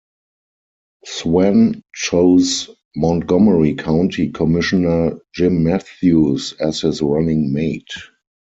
Swann 1.05 1.83
chose 1.93 2.71
Montgomery 2.95 3.75
County 3.75 4.31
Commissioner 4.31 5.19
Jim 5.31 5.63
Matthews 5.63 6.55
as 6.59 6.81
his 6.81 7.03
running 7.03 7.53
mate. 7.53 7.93